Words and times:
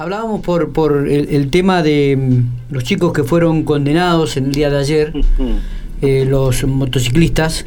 Hablábamos 0.00 0.40
por, 0.40 0.72
por 0.72 1.08
el, 1.08 1.50
tema 1.50 1.82
de 1.82 2.16
mm, 2.16 2.72
los 2.72 2.84
chicos 2.84 3.12
que 3.12 3.22
fueron 3.22 3.64
condenados 3.64 4.38
en 4.38 4.46
el 4.46 4.52
día 4.52 4.70
de 4.70 4.78
ayer, 4.78 5.12
eh, 6.00 6.24
los 6.26 6.64
motociclistas, 6.64 7.66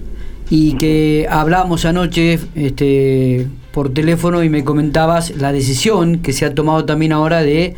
y 0.50 0.74
que 0.78 1.28
hablábamos 1.30 1.86
anoche 1.86 2.40
este, 2.56 3.48
por 3.72 3.94
teléfono 3.94 4.44
y 4.44 4.50
me 4.50 4.64
comentabas 4.64 5.30
la 5.38 5.52
decisión 5.52 6.24
que 6.24 6.34
se 6.34 6.46
ha 6.46 6.56
tomado 6.56 6.86
también 6.86 7.12
ahora 7.12 7.44
de 7.44 7.76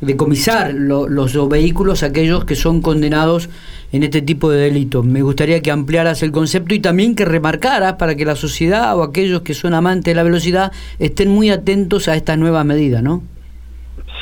decomisar 0.00 0.74
los 0.74 1.48
vehículos 1.48 2.02
aquellos 2.02 2.44
que 2.44 2.56
son 2.56 2.82
condenados 2.82 3.50
en 3.92 4.02
este 4.02 4.20
tipo 4.20 4.50
de 4.50 4.62
delitos. 4.62 5.06
Me 5.06 5.22
gustaría 5.22 5.62
que 5.62 5.70
ampliaras 5.70 6.24
el 6.24 6.32
concepto 6.32 6.74
y 6.74 6.80
también 6.80 7.14
que 7.14 7.24
remarcaras 7.24 7.92
para 7.92 8.16
que 8.16 8.24
la 8.24 8.34
sociedad 8.34 8.98
o 8.98 9.04
aquellos 9.04 9.42
que 9.42 9.54
son 9.54 9.74
amantes 9.74 10.06
de 10.06 10.16
la 10.16 10.24
velocidad 10.24 10.72
estén 10.98 11.28
muy 11.28 11.50
atentos 11.50 12.08
a 12.08 12.16
estas 12.16 12.36
nuevas 12.36 12.66
medidas, 12.66 13.00
¿no? 13.00 13.22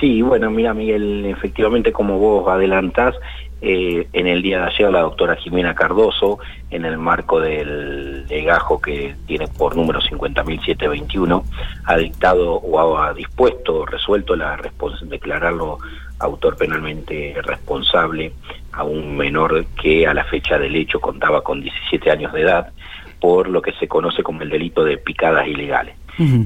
Sí, 0.01 0.23
bueno, 0.23 0.51
mira 0.51 0.73
Miguel, 0.73 1.27
efectivamente 1.27 1.93
como 1.93 2.19
vos 2.19 2.49
adelantás, 2.49 3.15
eh, 3.61 4.09
en 4.15 4.27
el 4.27 4.41
día 4.41 4.61
de 4.61 4.67
ayer 4.69 4.91
la 4.91 5.03
doctora 5.03 5.37
Jimena 5.37 5.75
Cardoso, 5.75 6.39
en 6.71 6.87
el 6.87 6.97
marco 6.97 7.39
del 7.39 8.27
legajo 8.27 8.81
que 8.81 9.15
tiene 9.27 9.47
por 9.47 9.77
número 9.77 10.01
50.721, 10.01 11.45
ha 11.85 11.97
dictado 11.99 12.55
o 12.55 12.99
ha 12.99 13.13
dispuesto, 13.13 13.85
resuelto 13.85 14.35
la 14.35 14.59
declararlo 15.03 15.79
autor 16.19 16.57
penalmente 16.57 17.35
responsable 17.43 18.33
a 18.73 18.85
un 18.85 19.17
menor 19.17 19.67
que 19.81 20.07
a 20.07 20.15
la 20.15 20.25
fecha 20.25 20.59
del 20.59 20.77
hecho 20.77 21.01
contaba 21.01 21.43
con 21.43 21.61
17 21.61 22.11
años 22.11 22.33
de 22.33 22.43
edad 22.43 22.73
por 23.21 23.49
lo 23.49 23.61
que 23.61 23.73
se 23.73 23.87
conoce 23.87 24.23
como 24.23 24.41
el 24.43 24.49
delito 24.49 24.83
de 24.83 24.97
picadas 24.97 25.47
ilegales. 25.47 25.97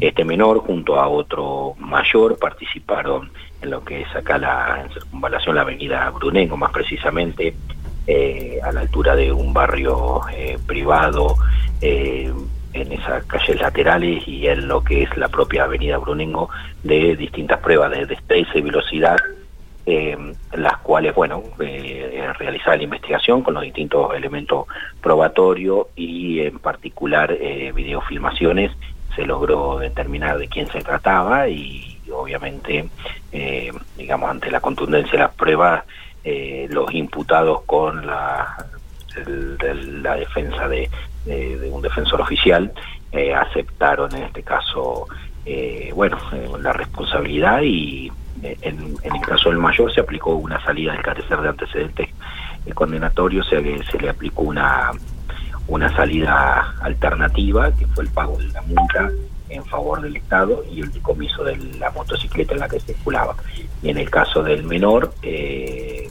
Este 0.01 0.25
menor 0.25 0.59
junto 0.59 1.01
a 1.01 1.09
otro 1.09 1.75
mayor 1.79 2.39
participaron 2.39 3.33
en 3.65 3.71
lo 3.71 3.85
que 3.85 4.03
es 4.03 4.17
acá 4.17 4.39
la 4.39 4.83
en 4.83 4.93
circunvalación 4.93 5.57
la 5.57 5.63
avenida 5.63 6.11
Brunengo, 6.11 6.57
más 6.57 6.71
precisamente 6.71 7.55
eh, 8.07 8.61
a 8.63 8.71
la 8.71 8.83
altura 8.83 9.17
de 9.17 9.33
un 9.33 9.53
barrio 9.53 10.21
eh, 10.33 10.59
privado 10.67 11.37
eh, 11.81 12.33
en 12.73 12.93
esas 12.93 13.25
calles 13.25 13.61
laterales 13.61 14.27
y 14.29 14.47
en 14.47 14.69
lo 14.69 14.85
que 14.85 15.05
es 15.05 15.17
la 15.17 15.29
propia 15.29 15.65
avenida 15.65 15.99
Brunengo 15.99 16.51
de 16.83 17.17
distintas 17.17 17.61
pruebas 17.61 17.91
de 17.91 18.07
destreza 18.07 18.59
y 18.59 18.63
velocidad 18.63 19.17
las 19.87 20.79
cuales, 20.79 21.15
bueno, 21.15 21.43
eh, 21.61 22.33
realizar 22.39 22.79
la 22.79 22.85
investigación 22.85 23.43
con 23.43 23.53
los 23.53 23.63
distintos 23.63 24.15
elementos 24.15 24.67
probatorios 25.03 25.89
y 25.95 26.41
en 26.41 26.59
particular 26.59 27.37
videofilmaciones. 27.75 28.73
Se 29.15 29.27
logró 29.27 29.79
determinar 29.79 30.39
de 30.39 30.49
quién 30.49 30.69
se 30.69 30.81
trataba 30.81 31.51
y 31.51 31.94
obviamente, 32.19 32.89
eh, 33.33 33.73
digamos, 33.97 34.31
ante 34.31 34.51
la 34.51 34.61
contundencia 34.61 35.13
de 35.13 35.19
las 35.19 35.35
pruebas, 35.35 35.85
eh, 36.23 36.67
los 36.71 36.93
imputados 36.95 37.63
con 37.63 38.07
la, 38.07 38.67
la 39.27 40.17
defensa 40.17 40.69
de, 40.69 40.91
un 41.71 41.81
defensor 41.81 42.21
oficial 42.21 42.71
eh, 43.13 43.35
aceptaron 43.35 44.15
en 44.15 44.25
este 44.25 44.43
caso, 44.43 45.07
bueno, 45.95 46.19
la 46.61 46.73
responsabilidad 46.73 47.63
y 47.63 48.11
en, 48.43 48.97
el 49.03 49.21
caso 49.23 49.51
del 49.51 49.59
mayor 49.59 49.93
se 49.93 50.01
aplicó 50.01 50.35
una 50.35 50.63
salida 50.65 50.93
del 50.93 51.03
carecer 51.03 51.41
de 51.41 51.49
antecedentes 51.49 52.09
condenatorios, 52.75 53.49
que 53.49 53.83
se 53.91 53.99
le 53.99 54.11
aplicó 54.11 54.43
una 54.43 54.91
una 55.69 55.95
salida 55.95 56.75
alternativa, 56.81 57.73
que 57.73 57.87
fue 57.87 58.05
el 58.05 58.11
pago 58.11 58.37
de 58.39 58.49
la 58.49 58.63
multa 58.63 59.11
en 59.49 59.65
favor 59.65 60.01
del 60.01 60.17
Estado 60.17 60.65
y 60.71 60.81
el 60.81 60.93
decomiso 60.93 61.45
de 61.45 61.57
la 61.79 61.91
motocicleta 61.91 62.55
en 62.55 62.61
la 62.61 62.69
que 62.69 62.81
circulaba. 62.81 63.37
Y 63.83 63.91
en 63.91 63.99
el 63.99 64.11
caso 64.11 64.43
del 64.43 64.65
menor 64.65 65.15
eh, 65.23 66.11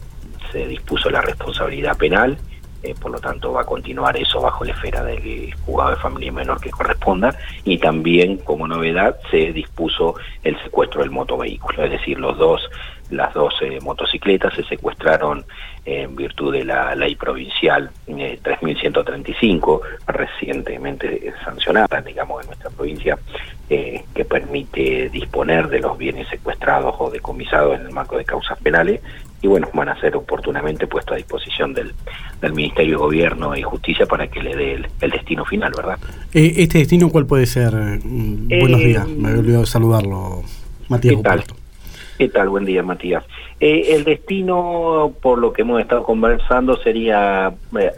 se 0.51 0.67
dispuso 0.67 1.09
la 1.09 1.21
responsabilidad 1.21 1.97
penal, 1.97 2.37
eh, 2.83 2.95
por 2.99 3.11
lo 3.11 3.19
tanto 3.19 3.53
va 3.53 3.61
a 3.61 3.65
continuar 3.65 4.17
eso 4.17 4.41
bajo 4.41 4.65
la 4.65 4.73
esfera 4.73 5.03
del 5.03 5.53
juzgado 5.65 5.91
de 5.91 5.95
familia 5.97 6.31
menor 6.33 6.59
que 6.59 6.69
corresponda 6.69 7.33
y 7.63 7.77
también 7.77 8.37
como 8.37 8.67
novedad 8.67 9.17
se 9.31 9.53
dispuso 9.53 10.15
el 10.43 10.61
secuestro 10.63 11.01
del 11.01 11.09
motovehículo, 11.09 11.85
es 11.85 11.91
decir, 11.91 12.19
los 12.19 12.37
dos 12.37 12.69
las 13.13 13.33
dos 13.33 13.53
motocicletas 13.81 14.53
se 14.53 14.63
secuestraron 14.63 15.45
en 15.85 16.15
virtud 16.15 16.53
de 16.53 16.63
la 16.63 16.95
ley 16.95 17.15
provincial 17.15 17.89
3135, 18.05 19.81
eh, 19.83 20.11
recientemente 20.11 21.33
sancionada, 21.43 22.01
digamos, 22.01 22.41
en 22.41 22.47
nuestra 22.47 22.69
provincia, 22.69 23.17
eh, 23.69 24.03
que 24.13 24.25
permite 24.25 25.09
disponer 25.09 25.67
de 25.67 25.79
los 25.79 25.97
bienes 25.97 26.27
secuestrados 26.29 26.95
o 26.99 27.09
decomisados 27.09 27.79
en 27.79 27.87
el 27.87 27.91
marco 27.91 28.17
de 28.17 28.23
causas 28.23 28.57
penales 28.59 29.01
y 29.41 29.47
bueno, 29.47 29.67
van 29.73 29.89
a 29.89 29.99
ser 29.99 30.15
oportunamente 30.15 30.87
puestos 30.87 31.13
a 31.13 31.17
disposición 31.17 31.73
del, 31.73 31.93
del 32.41 32.53
Ministerio 32.53 32.93
de 32.93 33.03
Gobierno 33.03 33.55
y 33.57 33.61
Justicia 33.61 34.05
para 34.05 34.27
que 34.27 34.41
le 34.41 34.55
dé 34.55 34.85
el, 35.01 35.11
destino 35.11 35.43
final, 35.43 35.73
¿verdad? 35.75 35.99
Eh, 36.33 36.53
¿Este 36.57 36.77
destino 36.77 37.09
cuál 37.09 37.25
puede 37.25 37.45
ser? 37.45 37.73
Mm, 37.73 38.47
buenos 38.47 38.79
días, 38.79 39.05
me 39.05 39.31
he 39.31 39.37
olvidado 39.37 39.61
de 39.61 39.67
saludarlo, 39.67 40.43
Matías. 40.87 41.17
¿Qué 41.17 41.23
tal? 41.23 41.43
Buen 42.47 42.65
día, 42.65 42.83
Matías. 42.83 43.23
Eh, 43.59 43.95
el 43.95 44.03
destino, 44.03 45.13
por 45.21 45.39
lo 45.39 45.51
que 45.51 45.63
hemos 45.63 45.81
estado 45.81 46.03
conversando, 46.03 46.77
sería 46.77 47.51
eh, 47.77 47.91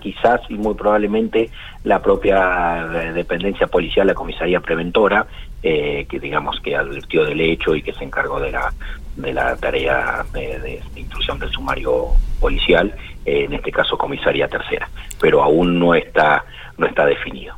quizás 0.00 0.40
y 0.50 0.54
muy 0.54 0.74
probablemente 0.74 1.50
la 1.84 2.00
propia 2.02 2.86
eh, 2.92 3.12
dependencia 3.12 3.66
policial, 3.66 4.06
la 4.06 4.14
comisaría 4.14 4.60
preventora, 4.60 5.26
que 5.62 6.18
digamos 6.20 6.58
que 6.60 6.74
advirtió 6.74 7.24
del 7.24 7.40
hecho 7.40 7.76
y 7.76 7.82
que 7.82 7.92
se 7.92 8.02
encargó 8.02 8.40
de 8.40 8.50
la 8.50 8.72
de 9.16 9.32
la 9.32 9.54
tarea 9.56 10.24
de, 10.32 10.58
de 10.58 10.82
intrusión 10.96 11.38
del 11.38 11.50
sumario 11.50 12.08
policial, 12.40 12.92
en 13.24 13.52
este 13.52 13.70
caso 13.70 13.96
comisaría 13.96 14.48
tercera, 14.48 14.88
pero 15.20 15.40
aún 15.40 15.78
no 15.78 15.94
está 15.94 16.44
no 16.82 16.88
está 16.88 17.06
definido. 17.06 17.54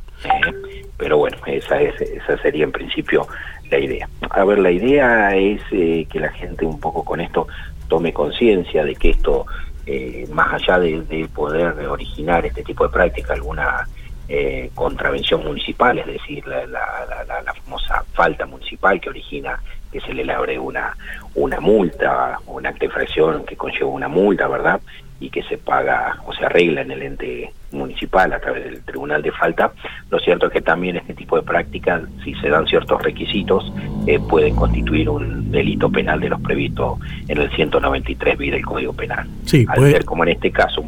pero 0.97 1.17
bueno, 1.17 1.37
esa 1.47 1.81
es 1.81 1.99
esa 1.99 2.37
sería 2.37 2.63
en 2.63 2.71
principio 2.71 3.27
la 3.69 3.79
idea. 3.79 4.07
A 4.29 4.45
ver, 4.45 4.59
la 4.59 4.71
idea 4.71 5.35
es 5.35 5.61
eh, 5.71 6.07
que 6.09 6.19
la 6.19 6.31
gente 6.31 6.65
un 6.65 6.79
poco 6.79 7.03
con 7.03 7.19
esto 7.19 7.47
tome 7.87 8.13
conciencia 8.13 8.85
de 8.85 8.95
que 8.95 9.09
esto, 9.09 9.45
eh, 9.85 10.27
más 10.31 10.53
allá 10.53 10.79
de, 10.79 11.27
poder 11.33 11.87
originar 11.87 12.45
este 12.45 12.63
tipo 12.63 12.85
de 12.85 12.93
práctica, 12.93 13.33
alguna 13.33 13.87
eh, 14.29 14.69
contravención 14.75 15.43
municipal, 15.43 15.97
es 15.97 16.05
decir, 16.05 16.45
la, 16.47 17.53
famosa 17.63 18.03
falta 18.13 18.45
municipal 18.45 19.01
que 19.01 19.09
origina 19.09 19.59
que 19.91 19.99
se 20.01 20.13
le 20.13 20.31
abre 20.31 20.59
una, 20.59 20.95
una 21.35 21.59
multa, 21.59 22.37
una 22.47 22.69
acta 22.69 22.81
de 22.81 22.85
infracción 22.85 23.45
que 23.45 23.55
conlleva 23.55 23.87
una 23.87 24.07
multa, 24.07 24.47
¿verdad? 24.47 24.79
Y 25.19 25.29
que 25.29 25.43
se 25.43 25.57
paga 25.57 26.21
o 26.25 26.33
se 26.33 26.45
arregla 26.45 26.81
en 26.81 26.91
el 26.91 27.01
ente 27.01 27.51
municipal 27.71 28.31
a 28.33 28.39
través 28.39 28.65
del 28.65 28.83
tribunal 28.83 29.21
de 29.21 29.31
falta, 29.31 29.71
lo 30.09 30.19
cierto 30.19 30.47
es 30.47 30.53
que 30.53 30.61
también 30.61 30.97
este 30.97 31.13
tipo 31.13 31.35
de 31.35 31.43
prácticas, 31.43 32.03
si 32.23 32.33
se 32.35 32.49
dan 32.49 32.65
ciertos 32.67 33.01
requisitos, 33.01 33.71
eh, 34.07 34.19
pueden 34.19 34.55
constituir 34.55 35.09
un 35.09 35.51
delito 35.51 35.89
penal 35.89 36.19
de 36.19 36.29
los 36.29 36.41
previstos 36.41 36.99
en 37.27 37.37
el 37.37 37.49
193 37.51 38.37
b 38.37 38.51
del 38.51 38.65
Código 38.65 38.93
Penal. 38.93 39.27
Sí, 39.45 39.65
Al 39.67 39.91
ser 39.91 40.05
como 40.05 40.23
en 40.23 40.29
este 40.29 40.51
caso 40.51 40.83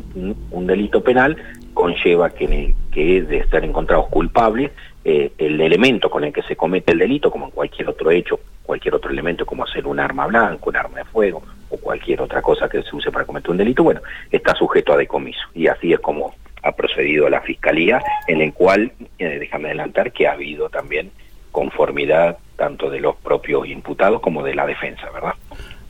un, 0.51 0.67
delito 0.67 1.01
penal, 1.01 1.37
conlleva 1.73 2.29
que, 2.29 2.73
que 2.91 3.19
es 3.19 3.27
de 3.29 3.37
estar 3.37 3.63
encontrados 3.63 4.07
culpables 4.07 4.71
eh, 5.09 5.31
el 5.37 5.61
elemento 5.61 6.09
con 6.09 6.25
el 6.25 6.33
que 6.33 6.41
se 6.41 6.57
comete 6.57 6.91
el 6.91 6.99
delito, 6.99 7.31
como 7.31 7.45
en 7.45 7.51
cualquier 7.51 7.87
otro 7.87 8.11
hecho, 8.11 8.41
cualquier 8.67 8.93
otro 8.93 9.09
elemento 9.09 9.45
como 9.45 9.63
hacer 9.63 9.87
un 9.87 9.99
arma 9.99 10.27
blanca, 10.27 10.63
un 10.65 10.75
arma 10.75 10.99
de 10.99 11.05
fuego, 11.05 11.41
o 11.69 11.77
cualquier 11.77 12.21
otra 12.21 12.41
cosa 12.41 12.69
que 12.69 12.83
se 12.83 12.95
use 12.95 13.09
para 13.11 13.25
cometer 13.25 13.49
un 13.49 13.57
delito, 13.57 13.83
bueno, 13.83 14.01
está 14.29 14.53
sujeto 14.53 14.93
a 14.93 14.97
decomiso. 14.97 15.47
Y 15.55 15.67
así 15.67 15.93
es 15.93 15.99
como 15.99 16.35
ha 16.61 16.71
procedido 16.73 17.29
la 17.29 17.41
Fiscalía, 17.41 18.01
en 18.27 18.41
el 18.41 18.53
cual, 18.53 18.91
eh, 19.17 19.37
déjame 19.39 19.69
adelantar, 19.69 20.11
que 20.11 20.27
ha 20.27 20.33
habido 20.33 20.69
también 20.69 21.11
conformidad 21.51 22.37
tanto 22.57 22.89
de 22.89 22.99
los 22.99 23.15
propios 23.15 23.67
imputados 23.67 24.19
como 24.21 24.43
de 24.43 24.53
la 24.53 24.65
defensa, 24.65 25.09
¿verdad? 25.13 25.33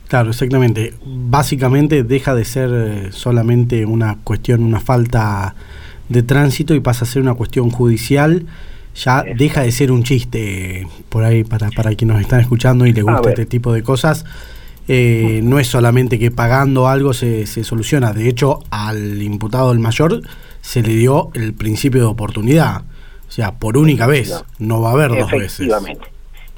Claro, 0.06 0.30
exactamente. 0.30 0.94
Básicamente 1.04 2.04
deja 2.04 2.34
de 2.34 2.44
ser 2.44 2.70
eh, 2.72 3.12
solamente 3.12 3.84
una 3.84 4.18
cuestión, 4.24 4.62
una 4.62 4.80
falta 4.80 5.54
de 6.08 6.22
tránsito 6.22 6.74
y 6.74 6.80
pasa 6.80 7.04
a 7.04 7.08
ser 7.08 7.22
una 7.22 7.34
cuestión 7.34 7.70
judicial. 7.70 8.46
Ya 9.04 9.22
deja 9.22 9.62
de 9.62 9.72
ser 9.72 9.92
un 9.92 10.02
chiste 10.02 10.86
por 11.08 11.24
ahí 11.24 11.44
para, 11.44 11.70
para 11.70 11.94
quienes 11.94 12.16
nos 12.16 12.22
están 12.22 12.40
escuchando 12.40 12.84
y 12.84 12.92
le 12.92 13.02
gusta 13.02 13.30
este 13.30 13.46
tipo 13.46 13.72
de 13.72 13.82
cosas 13.82 14.24
eh, 14.88 15.40
no 15.44 15.58
es 15.58 15.66
solamente 15.66 16.18
que 16.18 16.30
pagando 16.30 16.88
algo 16.88 17.12
se, 17.12 17.46
se, 17.46 17.62
soluciona. 17.62 18.14
De 18.14 18.26
hecho, 18.26 18.60
al 18.70 19.22
imputado 19.22 19.68
del 19.68 19.78
mayor 19.78 20.22
se 20.62 20.82
le 20.82 20.94
dio 20.94 21.30
el 21.34 21.52
principio 21.52 22.00
de 22.00 22.06
oportunidad. 22.06 22.82
O 23.28 23.30
sea, 23.30 23.58
por 23.58 23.76
única 23.76 24.06
vez, 24.06 24.44
no 24.58 24.80
va 24.80 24.90
a 24.90 24.92
haber 24.94 25.10
dos 25.10 25.30
veces. 25.30 25.60
Efectivamente. 25.60 26.08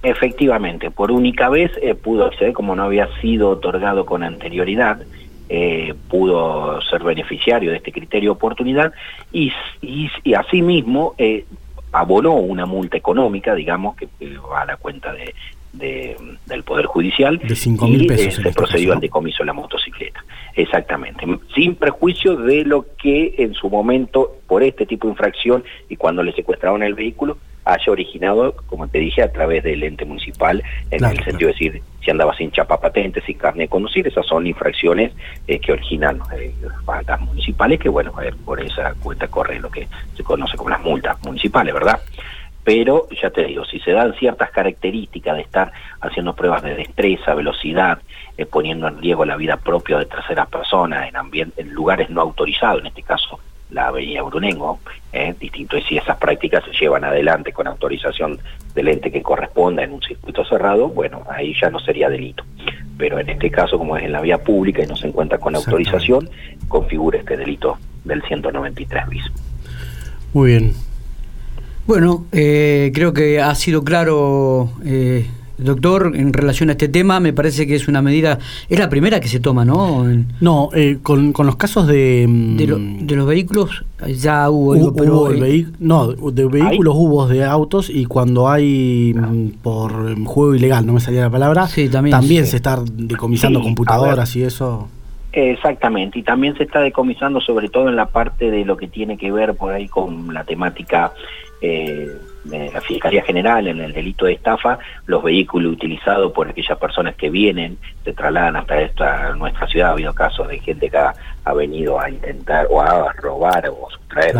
Efectivamente, 0.03 0.91
por 0.91 1.11
única 1.11 1.51
vez 1.51 1.73
eh, 1.83 1.95
pudo 1.95 2.27
acceder, 2.27 2.55
como 2.55 2.75
no 2.75 2.85
había 2.85 3.09
sido 3.21 3.51
otorgado 3.51 4.07
con 4.07 4.23
anterioridad, 4.23 5.03
eh, 5.51 5.95
pudo 6.09 6.81
ser 6.83 7.03
beneficiario 7.03 7.73
de 7.73 7.79
este 7.79 7.93
criterio 7.93 8.31
de 8.31 8.37
oportunidad 8.37 8.93
y, 9.33 9.53
y, 9.83 10.09
y 10.23 10.35
asimismo 10.35 11.15
eh, 11.19 11.45
abonó 11.93 12.35
una 12.35 12.67
multa 12.67 12.97
económica, 12.97 13.55
digamos, 13.55 13.97
que 13.97 14.09
va 14.39 14.63
a 14.63 14.67
la 14.67 14.77
cuenta 14.77 15.13
de, 15.13 15.35
del 15.73 16.63
Poder 16.65 16.87
Judicial 16.87 17.39
de 17.39 17.55
y 17.55 18.07
pesos 18.07 18.27
eh, 18.27 18.31
se 18.31 18.49
este 18.49 18.53
procedió 18.53 18.93
al 18.93 19.01
decomiso 19.01 19.43
de 19.43 19.47
la 19.47 19.53
motocicleta. 19.53 20.25
Exactamente, 20.55 21.25
sin 21.55 21.77
prejuicio 21.77 22.37
de 22.37 22.65
lo 22.65 22.87
que 22.97 23.35
en 23.39 23.55
su 23.55 23.71
momento, 23.71 24.37
por 24.47 24.63
este 24.63 24.85
tipo 24.85 25.07
de 25.07 25.13
infracción 25.13 25.65
y 25.89 25.97
cuando 25.97 26.23
le 26.23 26.33
secuestraron 26.33 26.83
el 26.83 26.95
vehículo, 26.95 27.39
haya 27.73 27.93
originado, 27.93 28.55
como 28.67 28.89
te 28.89 28.99
dije, 28.99 29.23
a 29.23 29.33
través 29.33 29.63
del 29.63 29.83
ente 29.83 30.05
municipal, 30.05 30.63
en 30.91 31.05
el 31.05 31.25
sentido 31.25 31.49
de 31.49 31.53
decir, 31.53 31.83
si 32.05 32.11
andaba 32.11 32.35
sin 32.37 32.51
chapa 32.51 32.81
patente, 32.81 33.21
sin 33.23 33.37
carne 33.39 33.65
de 33.65 33.69
conducir, 33.69 34.07
esas 34.07 34.27
son 34.27 34.47
infracciones 34.47 35.13
eh, 35.47 35.59
que 35.61 35.73
originan 35.73 36.21
eh, 36.37 36.55
faltas 36.85 37.21
municipales, 37.21 37.79
que 37.79 37.89
bueno, 37.89 38.13
por 38.45 38.61
esa 38.61 38.95
cuenta 38.95 39.29
corre 39.29 39.61
lo 39.61 39.71
que 39.71 39.87
se 40.17 40.23
conoce 40.23 40.57
como 40.57 40.71
las 40.71 40.81
multas 40.81 41.17
municipales, 41.25 41.75
¿verdad? 41.75 42.01
Pero 42.65 43.09
ya 43.11 43.31
te 43.31 43.45
digo, 43.45 43.65
si 43.65 43.81
se 43.81 43.93
dan 43.93 44.15
ciertas 44.15 44.51
características 44.51 45.37
de 45.37 45.43
estar 45.43 45.73
haciendo 46.01 46.35
pruebas 46.35 46.63
de 46.63 46.75
destreza, 46.75 47.35
velocidad, 47.35 48.01
eh, 48.37 48.47
poniendo 48.47 48.89
en 48.89 49.01
riesgo 49.01 49.25
la 49.25 49.37
vida 49.37 49.57
propia 49.57 49.99
de 49.99 50.07
terceras 50.07 50.49
personas 50.49 51.09
en, 51.09 51.53
en 51.57 51.75
lugares 51.75 52.11
no 52.11 52.21
autorizados, 52.21 52.81
en 52.81 52.89
este 52.89 53.03
caso 53.03 53.41
la 53.71 53.89
avenida 53.89 54.23
Brunengo, 54.23 54.81
eh, 55.13 55.35
distinto 55.39 55.77
es 55.77 55.85
si 55.87 55.97
esas 55.97 56.17
prácticas 56.19 56.65
se 56.65 56.73
llevan 56.73 57.05
adelante 57.05 57.53
con 57.53 57.67
autorización 57.67 58.39
del 58.75 58.89
ente 58.89 59.11
que 59.11 59.23
corresponda 59.23 59.83
en 59.83 59.93
un 59.93 60.03
circuito 60.03 60.45
cerrado, 60.45 60.89
bueno, 60.89 61.23
ahí 61.29 61.55
ya 61.61 61.71
no 61.71 61.79
sería 61.79 62.09
delito. 62.09 62.45
Pero 62.99 63.19
en 63.19 63.31
este 63.31 63.51
caso, 63.51 63.79
como 63.79 63.97
es 63.97 64.05
en 64.05 64.13
la 64.13 64.21
vía 64.21 64.39
pública 64.39 64.83
y 64.83 64.87
no 64.87 64.97
se 64.97 65.09
encuentra 65.09 65.39
con 65.39 65.55
autorización, 65.57 66.29
configura 66.69 67.19
este 67.19 67.37
delito 67.37 67.79
del 68.05 68.23
193 68.23 69.09
bis. 69.09 69.25
Muy 70.33 70.51
bien. 70.51 70.75
Bueno, 71.87 72.27
eh, 72.31 72.93
creo 72.95 73.13
que 73.13 73.41
ha 73.41 73.55
sido 73.55 73.83
claro 73.83 74.71
eh, 74.85 75.27
Doctor, 75.63 76.13
en 76.15 76.33
relación 76.33 76.69
a 76.71 76.73
este 76.73 76.89
tema, 76.89 77.21
me 77.21 77.33
parece 77.33 77.67
que 77.67 77.75
es 77.75 77.89
una 77.89 78.03
medida, 78.03 78.39
es 78.69 78.79
la 78.79 78.89
primera 78.89 79.21
que 79.21 79.29
se 79.29 79.41
toma, 79.41 79.65
¿no? 79.65 80.07
No, 80.41 80.71
eh, 80.75 80.99
con, 81.03 81.33
los 81.37 81.57
casos 81.57 81.87
de, 81.87 82.27
mm, 82.29 82.57
de, 83.07 83.17
los 83.17 83.27
vehículos 83.27 83.85
ya 84.09 84.49
hubo, 84.49 84.95
pero, 84.95 85.29
no, 85.79 86.09
de 86.09 86.45
vehículos 86.47 86.95
hubo 86.97 87.27
de 87.27 87.45
autos 87.45 87.91
y 87.91 88.07
cuando 88.07 88.49
hay 88.49 89.15
mm, 89.15 89.61
por 89.63 90.19
mm, 90.19 90.25
juego 90.25 90.55
ilegal, 90.55 90.87
no 90.87 90.95
me 90.95 91.01
salía 91.01 91.23
la 91.23 91.31
palabra, 91.31 91.69
también, 91.91 92.47
se 92.47 92.57
está 92.57 92.83
decomisando 92.93 93.61
computadoras 93.61 94.35
y 94.37 94.43
eso. 94.43 94.89
Exactamente, 95.33 96.19
y 96.19 96.23
también 96.23 96.57
se 96.57 96.65
está 96.65 96.81
decomisando 96.81 97.41
sobre 97.41 97.69
todo 97.69 97.89
en 97.89 97.97
la 97.97 98.07
parte 98.07 98.51
de 98.51 98.65
lo 98.65 98.77
que 98.77 98.89
tiene 98.89 99.17
que 99.17 99.31
ver 99.31 99.55
por 99.55 99.73
ahí 99.73 99.87
con 99.87 100.35
la 100.35 100.43
temática 100.45 101.13
eh, 101.63 102.09
de 102.45 102.71
la 102.73 102.81
Fiscalía 102.81 103.23
General 103.23 103.67
en 103.67 103.81
el 103.81 103.93
delito 103.93 104.27
de 104.27 104.33
estafa, 104.33 104.79
los 105.07 105.23
vehículos 105.23 105.73
utilizados 105.73 106.33
por 106.33 106.49
aquellas 106.49 106.79
personas 106.79 107.15
que 107.17 107.31
vienen, 107.31 107.79
se 108.05 108.13
trasladan 108.13 108.57
hasta 108.57 108.81
esta 108.81 109.35
nuestra 109.35 109.67
ciudad, 109.67 109.89
ha 109.91 109.93
habido 109.93 110.15
casos 110.15 110.49
de 110.49 110.59
gente 110.59 110.89
que 110.89 110.97
ha, 110.97 111.15
venido 111.55 112.01
a 112.01 112.09
intentar 112.09 112.67
o 112.71 112.81
a 112.81 113.13
robar 113.15 113.69
o 113.69 113.89
sustraer 113.91 114.37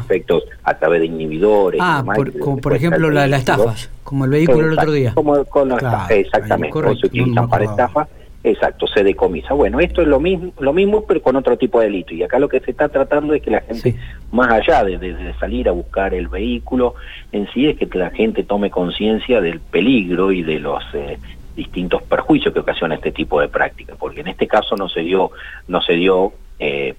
efectos 0.00 0.44
a 0.62 0.74
través 0.74 1.00
de 1.00 1.06
inhibidores. 1.06 1.78
Ah, 1.82 2.02
como 2.40 2.56
por 2.56 2.74
ejemplo 2.74 3.10
las 3.10 3.30
estafas, 3.30 3.90
como 4.02 4.24
el 4.24 4.30
vehículo 4.30 4.68
el 4.68 4.78
otro 4.78 4.92
día. 4.92 5.12
Como 5.14 5.44
con 5.44 5.72
exactamente, 6.08 6.72
se 7.00 7.06
utilizan 7.06 7.48
para 7.48 7.64
estafas 7.64 8.08
Exacto, 8.46 8.86
se 8.86 9.02
decomisa. 9.02 9.54
Bueno, 9.54 9.80
esto 9.80 10.02
es 10.02 10.06
lo 10.06 10.20
mismo, 10.20 10.52
lo 10.60 10.74
mismo 10.74 11.06
pero 11.06 11.22
con 11.22 11.34
otro 11.34 11.56
tipo 11.56 11.80
de 11.80 11.86
delito. 11.86 12.12
Y 12.12 12.22
acá 12.22 12.38
lo 12.38 12.46
que 12.46 12.60
se 12.60 12.72
está 12.72 12.90
tratando 12.90 13.32
es 13.32 13.40
que 13.40 13.50
la 13.50 13.62
gente, 13.62 13.96
más 14.32 14.52
allá 14.52 14.84
de, 14.84 15.34
salir 15.40 15.66
a 15.66 15.72
buscar 15.72 16.12
el 16.12 16.28
vehículo 16.28 16.94
en 17.32 17.48
sí, 17.54 17.66
es 17.66 17.78
que 17.78 17.88
la 17.98 18.10
gente 18.10 18.44
tome 18.44 18.70
conciencia 18.70 19.40
del 19.40 19.60
peligro 19.60 20.30
y 20.30 20.42
de 20.42 20.60
los 20.60 20.84
eh, 20.92 21.18
distintos 21.56 22.02
perjuicios 22.02 22.52
que 22.52 22.60
ocasiona 22.60 22.96
este 22.96 23.12
tipo 23.12 23.40
de 23.40 23.48
práctica. 23.48 23.94
Porque 23.98 24.20
en 24.20 24.28
este 24.28 24.46
caso 24.46 24.76
no 24.76 24.90
se 24.90 25.00
dio, 25.00 25.30
no 25.66 25.80
se 25.80 25.94
dio 25.94 26.34
eh, 26.58 26.94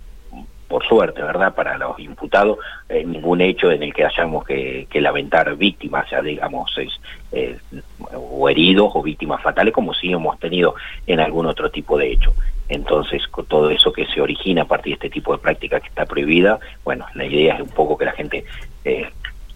por 0.67 0.85
suerte, 0.85 1.21
¿verdad?, 1.21 1.53
para 1.53 1.77
los 1.77 1.99
imputados, 1.99 2.57
eh, 2.89 3.03
ningún 3.05 3.41
hecho 3.41 3.71
en 3.71 3.83
el 3.83 3.93
que 3.93 4.05
hayamos 4.05 4.45
que, 4.45 4.87
lamentar 4.95 5.55
víctimas, 5.55 6.09
ya 6.09 6.21
digamos, 6.21 6.75
eh, 7.31 7.57
o 8.13 8.49
heridos 8.49 8.91
o 8.93 9.03
víctimas 9.03 9.41
fatales, 9.41 9.73
como 9.73 9.93
sí 9.93 10.11
hemos 10.11 10.39
tenido 10.39 10.75
en 11.05 11.19
algún 11.19 11.45
otro 11.45 11.69
tipo 11.69 11.97
de 11.97 12.11
hecho. 12.11 12.33
Entonces, 12.67 13.27
con 13.27 13.45
todo 13.45 13.69
eso 13.69 13.93
que 13.93 14.07
se 14.07 14.21
origina 14.21 14.63
a 14.63 14.67
partir 14.67 14.91
de 14.91 15.05
este 15.05 15.09
tipo 15.09 15.33
de 15.33 15.39
práctica 15.39 15.79
que 15.79 15.87
está 15.87 16.05
prohibida, 16.05 16.59
bueno, 16.83 17.05
la 17.13 17.25
idea 17.25 17.55
es 17.55 17.61
un 17.61 17.69
poco 17.69 17.97
que 17.97 18.05
la 18.05 18.13
gente, 18.13 18.45
eh, 18.83 19.07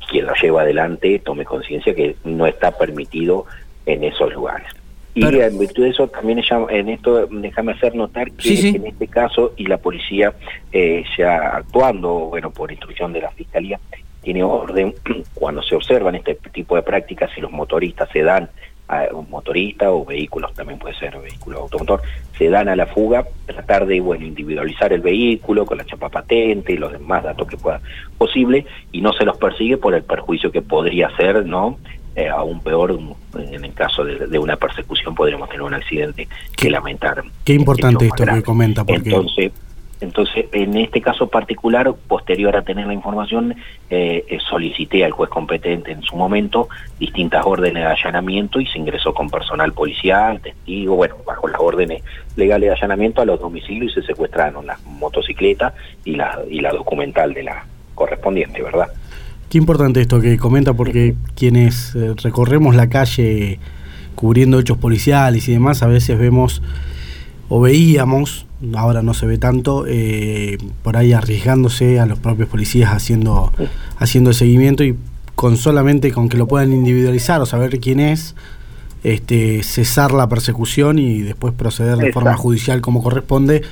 quien 0.09 0.27
lo 0.27 0.33
lleva 0.35 0.61
adelante, 0.61 1.19
tome 1.19 1.45
conciencia 1.45 1.95
que 1.95 2.15
no 2.23 2.45
está 2.45 2.77
permitido 2.77 3.45
en 3.85 4.03
esos 4.03 4.31
lugares. 4.33 4.78
Y 5.15 5.25
en 5.25 5.57
virtud 5.57 5.83
de 5.83 5.89
eso 5.89 6.07
también 6.07 6.41
en 6.69 6.89
esto 6.89 7.27
déjame 7.27 7.73
hacer 7.73 7.95
notar 7.95 8.31
que 8.31 8.69
en 8.69 8.85
este 8.85 9.07
caso 9.07 9.53
y 9.57 9.65
la 9.65 9.77
policía 9.77 10.33
eh, 10.71 11.03
ya 11.17 11.57
actuando, 11.57 12.27
bueno, 12.29 12.51
por 12.51 12.71
instrucción 12.71 13.11
de 13.11 13.21
la 13.21 13.31
fiscalía, 13.31 13.79
tiene 14.21 14.43
orden 14.43 14.93
cuando 15.33 15.61
se 15.63 15.75
observan 15.75 16.15
este 16.15 16.35
tipo 16.51 16.75
de 16.75 16.83
prácticas 16.83 17.31
si 17.33 17.41
los 17.41 17.51
motoristas 17.51 18.09
se 18.11 18.21
dan 18.21 18.49
a 18.87 19.07
un 19.13 19.29
motorista 19.29 19.91
o 19.91 20.03
vehículos, 20.03 20.51
también 20.55 20.79
puede 20.79 20.95
ser 20.95 21.15
vehículo 21.19 21.59
automotor, 21.59 22.01
se 22.37 22.49
dan 22.49 22.69
a 22.69 22.75
la 22.75 22.87
fuga, 22.87 23.23
tratar 23.45 23.85
de 23.85 23.99
bueno 23.99 24.25
individualizar 24.25 24.91
el 24.91 25.01
vehículo 25.01 25.65
con 25.65 25.77
la 25.77 25.85
chapa 25.85 26.09
patente 26.09 26.73
y 26.73 26.77
los 26.77 26.91
demás 26.91 27.23
datos 27.23 27.47
que 27.47 27.55
pueda 27.55 27.81
posible 28.17 28.65
y 28.91 29.01
no 29.01 29.13
se 29.13 29.25
los 29.25 29.37
persigue 29.37 29.77
por 29.77 29.93
el 29.93 30.01
perjuicio 30.01 30.51
que 30.51 30.63
podría 30.63 31.15
ser, 31.17 31.45
¿no? 31.45 31.77
Eh, 32.15 32.27
aún 32.27 32.59
peor, 32.61 32.99
en 33.37 33.65
el 33.65 33.73
caso 33.73 34.03
de, 34.03 34.39
una 34.39 34.57
persecución 34.57 35.15
podríamos 35.15 35.47
tener 35.47 35.61
un 35.61 35.73
accidente 35.73 36.27
que 36.55 36.69
lamentar. 36.69 37.23
Qué 37.45 37.53
importante 37.53 38.07
esto 38.07 38.25
que 38.25 38.43
comenta, 38.43 38.83
porque... 38.83 39.09
Entonces, 39.09 39.51
entonces, 40.01 40.45
en 40.53 40.77
este 40.77 41.01
caso 41.01 41.27
particular, 41.27 41.93
posterior 42.07 42.55
a 42.55 42.61
tener 42.61 42.87
la 42.87 42.93
información, 42.93 43.55
eh, 43.89 44.23
eh, 44.29 44.37
solicité 44.49 45.03
al 45.03 45.11
juez 45.11 45.29
competente 45.29 45.91
en 45.91 46.01
su 46.03 46.15
momento 46.15 46.69
distintas 46.97 47.45
órdenes 47.45 47.83
de 47.83 47.89
allanamiento 47.89 48.61
y 48.61 48.65
se 48.67 48.79
ingresó 48.79 49.13
con 49.13 49.29
personal 49.29 49.73
policial, 49.73 50.39
testigo, 50.39 50.95
bueno, 50.95 51.15
bajo 51.25 51.49
las 51.49 51.59
órdenes 51.59 52.01
legales 52.37 52.69
de 52.69 52.75
allanamiento 52.75 53.21
a 53.21 53.25
los 53.25 53.41
domicilios 53.41 53.91
y 53.91 53.95
se 53.95 54.07
secuestraron 54.07 54.65
las 54.65 54.81
motocicletas 54.85 55.73
y 56.05 56.15
la, 56.15 56.39
y 56.49 56.61
la 56.61 56.71
documental 56.71 57.33
de 57.33 57.43
la 57.43 57.65
correspondiente, 57.93 58.63
¿verdad? 58.63 58.87
Qué 59.49 59.57
importante 59.57 59.99
esto 59.99 60.21
que 60.21 60.37
comenta 60.37 60.73
porque 60.73 61.15
quienes 61.35 61.95
eh, 61.95 62.13
recorremos 62.21 62.75
la 62.75 62.87
calle 62.87 63.59
cubriendo 64.13 64.59
hechos 64.59 64.77
policiales 64.77 65.47
y 65.47 65.53
demás, 65.53 65.81
a 65.81 65.87
veces 65.87 66.19
vemos 66.19 66.61
o 67.47 67.59
veíamos, 67.59 68.45
ahora 68.75 69.01
no 69.01 69.15
se 69.15 69.25
ve 69.25 69.39
tanto, 69.39 69.85
eh, 69.87 70.59
por 70.83 70.97
ahí 70.97 71.13
arriesgándose 71.13 71.99
a 71.99 72.05
los 72.05 72.19
propios 72.19 72.47
policías 72.47 72.91
haciendo, 72.91 73.51
haciendo 73.97 74.29
el 74.29 74.35
seguimiento 74.35 74.83
y 74.83 74.95
con 75.33 75.57
solamente 75.57 76.11
con 76.11 76.29
que 76.29 76.37
lo 76.37 76.47
puedan 76.47 76.71
individualizar 76.71 77.41
o 77.41 77.47
saber 77.47 77.79
quién 77.79 77.99
es, 77.99 78.35
este, 79.03 79.63
cesar 79.63 80.11
la 80.11 80.29
persecución 80.29 80.99
y 80.99 81.21
después 81.21 81.55
proceder 81.55 81.97
de 81.97 82.13
forma 82.13 82.35
judicial 82.35 82.81
como 82.81 83.01
corresponde, 83.01 83.63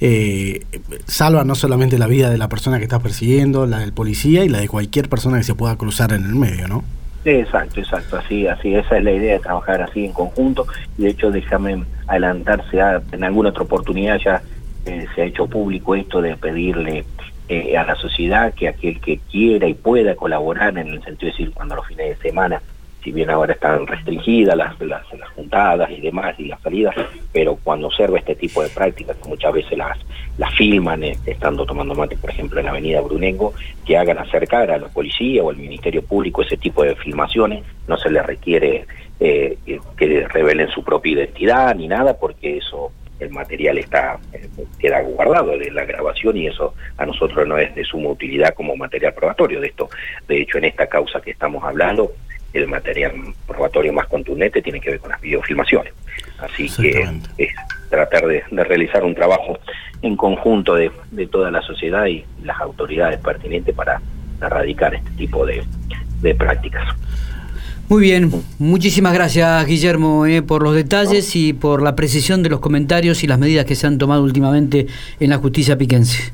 eh, 0.00 0.64
salva 1.06 1.44
no 1.44 1.54
solamente 1.54 1.98
la 1.98 2.06
vida 2.06 2.30
de 2.30 2.38
la 2.38 2.48
persona 2.48 2.78
que 2.78 2.84
está 2.84 2.98
persiguiendo, 2.98 3.66
la 3.66 3.78
del 3.78 3.92
policía 3.92 4.44
y 4.44 4.48
la 4.48 4.58
de 4.58 4.68
cualquier 4.68 5.08
persona 5.08 5.38
que 5.38 5.44
se 5.44 5.54
pueda 5.54 5.76
cruzar 5.76 6.12
en 6.12 6.24
el 6.24 6.34
medio, 6.34 6.68
¿no? 6.68 6.84
Exacto, 7.24 7.80
exacto, 7.80 8.18
así, 8.18 8.46
así, 8.46 8.74
esa 8.74 8.98
es 8.98 9.04
la 9.04 9.10
idea 9.10 9.32
de 9.32 9.38
trabajar 9.40 9.82
así 9.82 10.04
en 10.04 10.12
conjunto 10.12 10.66
y 10.96 11.02
de 11.02 11.10
hecho 11.10 11.32
déjame 11.32 11.82
adelantarse 12.06 12.80
a, 12.80 13.02
en 13.10 13.24
alguna 13.24 13.48
otra 13.48 13.64
oportunidad 13.64 14.18
ya 14.24 14.42
eh, 14.84 15.06
se 15.12 15.22
ha 15.22 15.24
hecho 15.24 15.48
público 15.48 15.96
esto 15.96 16.22
de 16.22 16.36
pedirle 16.36 17.04
eh, 17.48 17.76
a 17.76 17.82
la 17.82 17.96
sociedad 17.96 18.54
que 18.54 18.68
aquel 18.68 19.00
que 19.00 19.18
quiera 19.30 19.66
y 19.66 19.74
pueda 19.74 20.14
colaborar 20.14 20.78
en 20.78 20.86
el 20.86 21.02
sentido 21.02 21.32
de 21.32 21.38
decir 21.38 21.50
cuando 21.52 21.74
los 21.74 21.86
fines 21.88 22.16
de 22.16 22.28
semana 22.28 22.62
si 23.06 23.12
bien 23.12 23.30
ahora 23.30 23.52
están 23.52 23.86
restringidas 23.86 24.56
las, 24.56 24.80
las, 24.80 25.06
juntadas 25.36 25.88
y 25.92 26.00
demás 26.00 26.34
y 26.40 26.46
las 26.46 26.60
salidas, 26.60 26.92
pero 27.32 27.56
cuando 27.62 27.86
observa 27.86 28.18
este 28.18 28.34
tipo 28.34 28.64
de 28.64 28.68
prácticas, 28.68 29.16
que 29.16 29.28
muchas 29.28 29.52
veces 29.52 29.78
las, 29.78 29.96
las 30.38 30.52
filman 30.56 31.04
eh, 31.04 31.16
estando 31.24 31.64
tomando 31.64 31.94
mate, 31.94 32.16
por 32.16 32.30
ejemplo, 32.30 32.58
en 32.58 32.66
la 32.66 32.72
avenida 32.72 33.00
Brunengo, 33.02 33.54
que 33.84 33.96
hagan 33.96 34.18
acercar 34.18 34.72
a 34.72 34.78
la 34.78 34.88
policía 34.88 35.44
o 35.44 35.50
al 35.50 35.56
Ministerio 35.56 36.02
Público 36.02 36.42
ese 36.42 36.56
tipo 36.56 36.82
de 36.82 36.96
filmaciones, 36.96 37.62
no 37.86 37.96
se 37.96 38.10
les 38.10 38.26
requiere 38.26 38.86
eh, 39.20 39.56
que 39.96 40.26
revelen 40.26 40.68
su 40.70 40.82
propia 40.82 41.12
identidad 41.12 41.76
ni 41.76 41.86
nada, 41.86 42.18
porque 42.18 42.56
eso 42.56 42.90
el 43.20 43.30
material 43.30 43.78
está 43.78 44.18
eh, 44.32 44.48
queda 44.80 45.00
guardado 45.02 45.56
de 45.56 45.70
la 45.70 45.84
grabación 45.84 46.36
y 46.36 46.48
eso 46.48 46.74
a 46.96 47.06
nosotros 47.06 47.46
no 47.46 47.56
es 47.56 47.72
de 47.76 47.84
suma 47.84 48.10
utilidad 48.10 48.52
como 48.52 48.74
material 48.74 49.14
probatorio 49.14 49.60
de 49.60 49.68
esto. 49.68 49.88
De 50.26 50.42
hecho, 50.42 50.58
en 50.58 50.64
esta 50.64 50.88
causa 50.88 51.20
que 51.20 51.30
estamos 51.30 51.62
hablando, 51.62 52.12
el 52.52 52.68
material 52.68 53.12
probatorio 53.46 53.92
más 53.92 54.06
contundente 54.06 54.62
tiene 54.62 54.80
que 54.80 54.90
ver 54.90 55.00
con 55.00 55.10
las 55.10 55.20
videofilmaciones. 55.20 55.92
Así 56.38 56.68
que 56.68 57.08
es 57.38 57.50
tratar 57.88 58.26
de, 58.26 58.42
realizar 58.50 59.04
un 59.04 59.14
trabajo 59.14 59.58
en 60.02 60.16
conjunto 60.16 60.74
de, 60.74 60.90
toda 61.30 61.50
la 61.50 61.62
sociedad 61.62 62.06
y 62.06 62.24
las 62.42 62.60
autoridades 62.60 63.18
pertinentes 63.20 63.74
para 63.74 64.00
erradicar 64.40 64.94
este 64.94 65.10
tipo 65.12 65.46
de, 65.46 65.64
prácticas. 66.34 66.82
Muy 67.88 68.02
bien, 68.02 68.32
muchísimas 68.58 69.14
gracias 69.14 69.64
Guillermo 69.64 70.26
eh, 70.26 70.42
por 70.42 70.64
los 70.64 70.74
detalles 70.74 71.36
y 71.36 71.52
por 71.52 71.82
la 71.82 71.94
precisión 71.94 72.42
de 72.42 72.48
los 72.50 72.58
comentarios 72.58 73.22
y 73.22 73.28
las 73.28 73.38
medidas 73.38 73.64
que 73.64 73.76
se 73.76 73.86
han 73.86 73.96
tomado 73.96 74.24
últimamente 74.24 74.88
en 75.20 75.30
la 75.30 75.36
justicia 75.38 75.78
piquense. 75.78 76.32